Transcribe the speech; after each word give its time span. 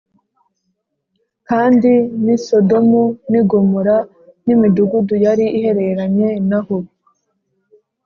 kandi 1.49 1.91
n’i 2.23 2.37
sodomu 2.45 3.03
n’i 3.31 3.41
gomora 3.49 3.95
n’imidugudu 4.45 5.13
yari 5.25 5.45
ihereranye 5.57 6.29
na 6.49 6.59
ho 6.65 6.77